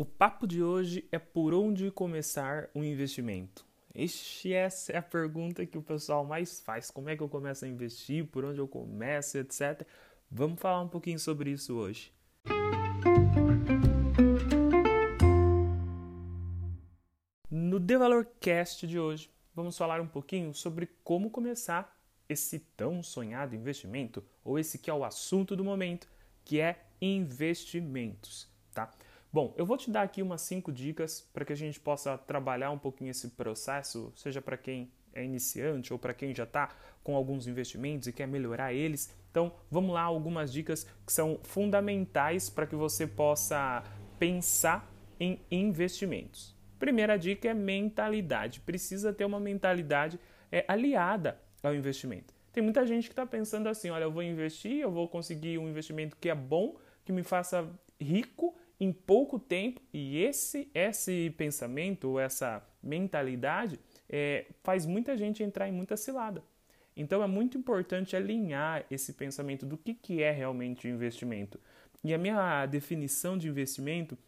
[0.00, 3.66] O papo de hoje é por onde começar um investimento.
[3.94, 6.90] Este, essa é a pergunta que o pessoal mais faz.
[6.90, 8.24] Como é que eu começo a investir?
[8.24, 9.86] Por onde eu começo, etc.
[10.30, 12.10] Vamos falar um pouquinho sobre isso hoje.
[17.50, 21.94] No The Valor Cast de hoje, vamos falar um pouquinho sobre como começar
[22.26, 26.08] esse tão sonhado investimento, ou esse que é o assunto do momento,
[26.42, 28.90] que é investimentos, tá?
[29.32, 32.72] Bom, eu vou te dar aqui umas cinco dicas para que a gente possa trabalhar
[32.72, 36.70] um pouquinho esse processo, seja para quem é iniciante ou para quem já está
[37.04, 39.14] com alguns investimentos e quer melhorar eles.
[39.30, 43.84] Então, vamos lá, algumas dicas que são fundamentais para que você possa
[44.18, 46.56] pensar em investimentos.
[46.76, 48.58] Primeira dica é mentalidade.
[48.60, 50.18] Precisa ter uma mentalidade
[50.50, 52.34] é, aliada ao investimento.
[52.52, 55.68] Tem muita gente que está pensando assim: olha, eu vou investir, eu vou conseguir um
[55.68, 57.68] investimento que é bom, que me faça
[58.00, 63.78] rico em pouco tempo e esse esse pensamento, essa mentalidade
[64.08, 66.42] é, faz muita gente entrar em muita cilada.
[66.96, 71.60] Então é muito importante alinhar esse pensamento do que, que é realmente investimento.
[72.02, 74.18] E a minha definição de investimento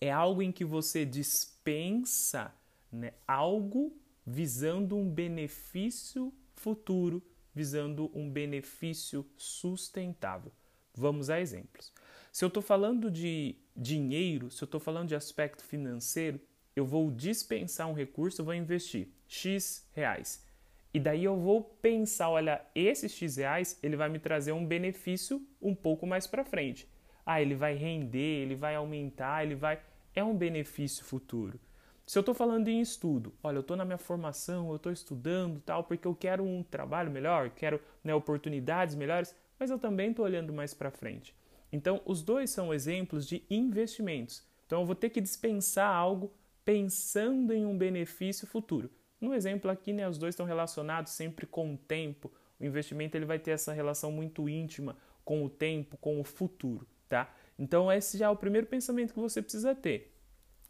[0.00, 2.52] é algo em que você dispensa
[2.90, 7.22] né, algo visando um benefício futuro,
[7.54, 10.52] visando um benefício sustentável.
[10.94, 11.92] Vamos a exemplos.
[12.36, 16.38] Se eu estou falando de dinheiro, se eu estou falando de aspecto financeiro,
[16.76, 20.46] eu vou dispensar um recurso, eu vou investir X reais.
[20.92, 25.42] E daí eu vou pensar, olha, esse X reais, ele vai me trazer um benefício
[25.62, 26.86] um pouco mais para frente.
[27.24, 29.80] Ah, ele vai render, ele vai aumentar, ele vai...
[30.14, 31.58] É um benefício futuro.
[32.06, 35.58] Se eu estou falando em estudo, olha, eu estou na minha formação, eu estou estudando
[35.64, 40.26] tal, porque eu quero um trabalho melhor, quero né, oportunidades melhores, mas eu também estou
[40.26, 41.34] olhando mais para frente.
[41.76, 44.42] Então, os dois são exemplos de investimentos.
[44.64, 46.32] Então, eu vou ter que dispensar algo
[46.64, 48.90] pensando em um benefício futuro.
[49.20, 52.32] No exemplo aqui, né, os dois estão relacionados sempre com o tempo.
[52.58, 56.86] O investimento ele vai ter essa relação muito íntima com o tempo, com o futuro,
[57.10, 57.34] tá?
[57.58, 60.14] Então, esse já é o primeiro pensamento que você precisa ter.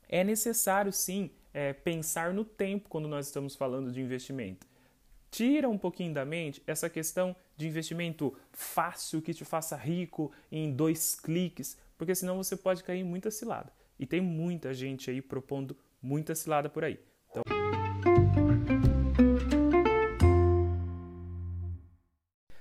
[0.09, 4.67] É necessário, sim, é, pensar no tempo quando nós estamos falando de investimento
[5.31, 10.73] tira um pouquinho da mente essa questão de investimento fácil que te faça rico em
[10.73, 13.73] dois cliques, porque senão você pode cair em muita cilada.
[13.99, 16.99] E tem muita gente aí propondo muita cilada por aí.
[17.31, 17.43] Então...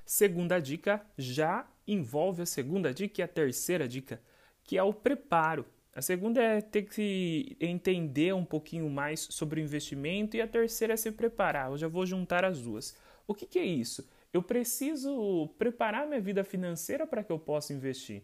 [0.05, 4.21] Segunda dica já envolve a segunda dica e a terceira dica,
[4.63, 5.65] que é o preparo.
[5.95, 10.93] A segunda é ter que entender um pouquinho mais sobre o investimento e a terceira
[10.93, 11.71] é se preparar.
[11.71, 12.97] Eu já vou juntar as duas.
[13.25, 14.05] O que, que é isso?
[14.33, 18.23] Eu preciso preparar minha vida financeira para que eu possa investir.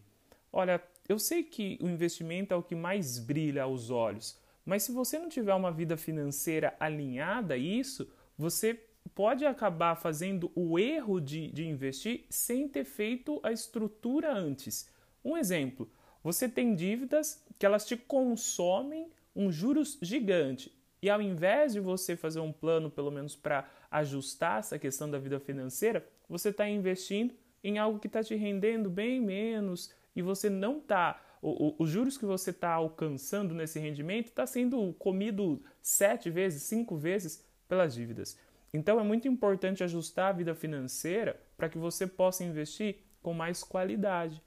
[0.51, 4.91] Olha, eu sei que o investimento é o que mais brilha aos olhos, mas se
[4.91, 8.77] você não tiver uma vida financeira alinhada a isso, você
[9.15, 14.89] pode acabar fazendo o erro de, de investir sem ter feito a estrutura antes.
[15.23, 15.89] Um exemplo
[16.23, 20.71] você tem dívidas que elas te consomem um juros gigante.
[21.01, 25.17] E ao invés de você fazer um plano, pelo menos para ajustar essa questão da
[25.17, 27.33] vida financeira, você está investindo
[27.63, 31.21] em algo que está te rendendo bem menos e você não está.
[31.41, 37.43] Os juros que você está alcançando nesse rendimento está sendo comido sete vezes, cinco vezes
[37.67, 38.37] pelas dívidas.
[38.71, 43.63] Então é muito importante ajustar a vida financeira para que você possa investir com mais
[43.63, 44.41] qualidade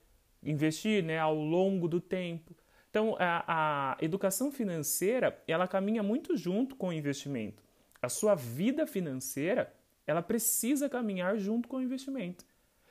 [0.44, 2.54] investir né, ao longo do tempo.
[2.90, 7.62] Então, a, a educação financeira ela caminha muito junto com o investimento.
[8.00, 9.74] A sua vida financeira
[10.06, 12.44] ela precisa caminhar junto com o investimento.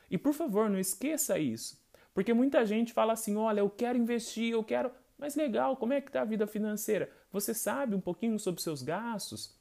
[0.09, 1.81] E por favor, não esqueça isso.
[2.13, 4.91] Porque muita gente fala assim: olha, eu quero investir, eu quero.
[5.17, 7.09] Mas legal, como é que está a vida financeira?
[7.31, 9.55] Você sabe um pouquinho sobre seus gastos?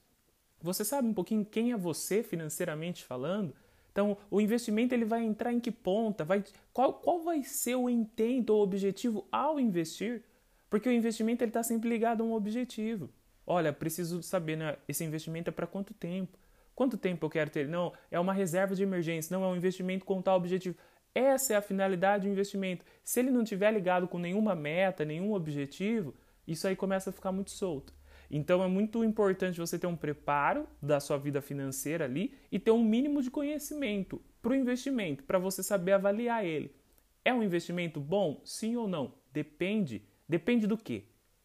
[0.61, 3.55] Você sabe um pouquinho quem é você financeiramente falando?
[3.93, 6.25] Então, o investimento ele vai entrar em que ponta?
[6.25, 6.43] Vai,
[6.73, 10.25] qual, qual vai ser o intento ou objetivo ao investir?
[10.71, 13.11] Porque o investimento está sempre ligado a um objetivo.
[13.47, 16.39] Olha, preciso saber, né, esse investimento é para quanto tempo?
[16.75, 17.69] Quanto tempo eu quero ter?
[17.69, 20.77] Não, é uma reserva de emergência, não é um investimento com tal objetivo.
[21.15, 22.87] Essa é a finalidade do investimento.
[23.05, 26.15] Se ele não estiver ligado com nenhuma meta, nenhum objetivo,
[26.49, 27.93] isso aí começa a ficar muito solto.
[28.35, 32.71] Então é muito importante você ter um preparo da sua vida financeira ali e ter
[32.71, 36.75] um mínimo de conhecimento para o investimento, para você saber avaliar ele.
[37.23, 38.41] É um investimento bom?
[38.43, 39.15] Sim ou não?
[39.31, 40.03] Depende.
[40.27, 41.05] Depende do quê?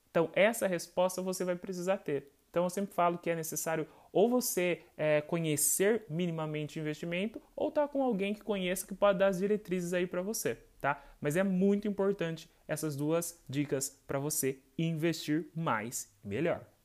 [0.09, 2.31] Então, essa resposta você vai precisar ter.
[2.49, 7.67] Então, eu sempre falo que é necessário ou você é, conhecer minimamente o investimento ou
[7.67, 10.55] estar tá com alguém que conheça que pode dar as diretrizes aí para você.
[10.79, 11.03] tá?
[11.19, 16.76] Mas é muito importante essas duas dicas para você investir mais e melhor.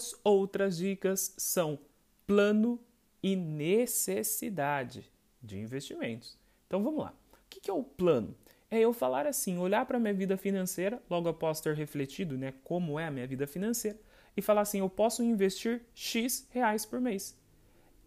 [0.00, 1.78] Duas outras dicas são
[2.26, 2.80] plano
[3.22, 5.04] e necessidade
[5.42, 6.38] de investimentos.
[6.66, 7.14] Então vamos lá.
[7.32, 8.34] O que é o plano?
[8.70, 12.54] É eu falar assim, olhar para a minha vida financeira, logo após ter refletido né,
[12.64, 13.98] como é a minha vida financeira,
[14.36, 17.36] e falar assim: eu posso investir X reais por mês.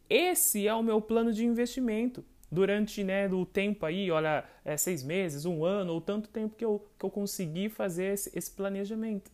[0.09, 5.03] Esse é o meu plano de investimento durante né, o tempo aí, olha, é, seis
[5.03, 9.31] meses, um ano, ou tanto tempo que eu, que eu consegui fazer esse, esse planejamento.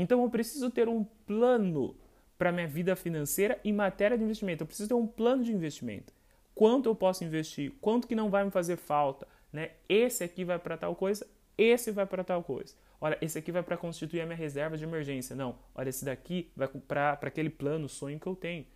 [0.00, 1.96] Então eu preciso ter um plano
[2.38, 4.62] para minha vida financeira em matéria de investimento.
[4.62, 6.12] Eu preciso ter um plano de investimento.
[6.54, 7.72] Quanto eu posso investir?
[7.80, 9.26] Quanto que não vai me fazer falta?
[9.52, 9.72] Né?
[9.88, 11.26] Esse aqui vai para tal coisa,
[11.58, 12.76] esse vai para tal coisa.
[13.00, 15.34] Olha, esse aqui vai para constituir a minha reserva de emergência.
[15.34, 18.66] Não, olha, esse daqui vai para aquele plano, sonho que eu tenho.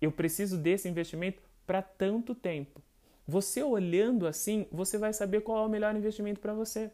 [0.00, 2.82] Eu preciso desse investimento para tanto tempo.
[3.28, 6.90] Você olhando assim, você vai saber qual é o melhor investimento para você.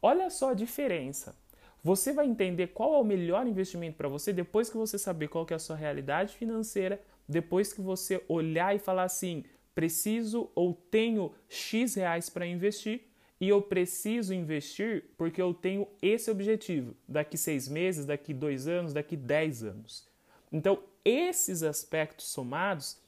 [0.00, 1.36] Olha só a diferença.
[1.82, 5.46] Você vai entender qual é o melhor investimento para você depois que você saber qual
[5.50, 9.44] é a sua realidade financeira, depois que você olhar e falar assim,
[9.74, 13.02] preciso ou tenho X reais para investir
[13.40, 18.92] e eu preciso investir porque eu tenho esse objetivo daqui seis meses, daqui dois anos,
[18.92, 20.06] daqui dez anos.
[20.50, 23.00] Então, esses aspectos somados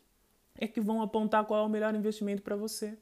[0.54, 2.96] é que vão apontar qual é o melhor investimento para você.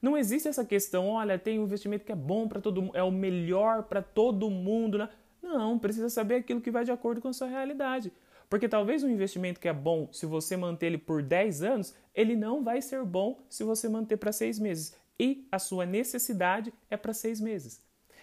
[0.00, 3.02] Não existe essa questão, olha, tem um investimento que é bom para todo mundo, é
[3.02, 4.98] o melhor para todo mundo.
[4.98, 5.08] Né?
[5.42, 8.12] Não, precisa saber aquilo que vai de acordo com a sua realidade.
[8.48, 12.34] Porque talvez um investimento que é bom se você manter ele por 10 anos, ele
[12.34, 14.96] não vai ser bom se você manter para 6 meses.
[15.18, 17.82] E a sua necessidade é para 6 meses.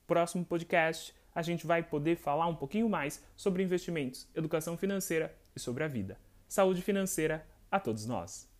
[0.09, 5.61] Próximo podcast, a gente vai poder falar um pouquinho mais sobre investimentos, educação financeira e
[5.61, 6.19] sobre a vida.
[6.49, 8.58] Saúde financeira a todos nós!